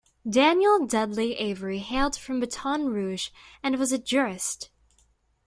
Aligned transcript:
Daniel 0.27 0.87
Dudley 0.87 1.35
Avery 1.35 1.77
hailed 1.77 2.17
from 2.17 2.39
Baton 2.39 2.87
Rouge, 2.89 3.29
and 3.61 3.77
was 3.77 3.91
a 3.91 3.99
jurist. 3.99 4.71